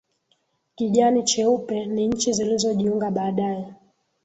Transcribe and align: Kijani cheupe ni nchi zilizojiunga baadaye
Kijani 0.75 1.23
cheupe 1.23 1.85
ni 1.85 2.07
nchi 2.07 2.33
zilizojiunga 2.33 3.11
baadaye 3.11 3.73